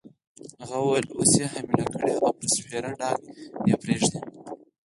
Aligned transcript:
هغې 0.67 0.77
وویل: 0.83 1.07
اوس 1.17 1.31
يې 1.39 1.45
حامله 1.51 1.85
کړې 1.93 2.11
او 2.23 2.31
پر 2.37 2.47
سپېره 2.55 2.91
ډاګ 2.99 3.19
یې 3.67 3.75
پرېږدې. 3.81 4.19